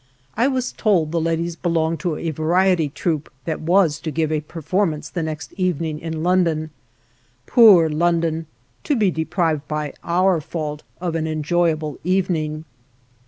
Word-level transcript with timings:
I 0.35 0.47
was 0.47 0.71
told 0.71 1.11
the 1.11 1.21
ladies 1.21 1.55
belonged 1.55 1.99
to 1.99 2.15
a 2.15 2.31
variety 2.31 2.89
troupe 2.89 3.31
that 3.45 3.61
was 3.61 3.99
to 3.99 4.09
give 4.09 4.31
a 4.31 4.41
performance 4.41 5.11
the 5.11 5.21
next 5.21 5.53
evening 5.57 5.99
in 5.99 6.23
London. 6.23 6.71
Poor 7.45 7.87
London, 7.87 8.47
to 8.85 8.95
be 8.95 9.11
deprived 9.11 9.67
by 9.67 9.93
our 10.03 10.41
fault 10.41 10.81
of 10.99 11.13
an 11.13 11.27
enjoyable 11.27 11.99
evening! 12.03 12.65